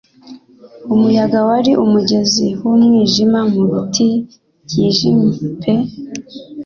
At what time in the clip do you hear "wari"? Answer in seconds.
1.47-1.71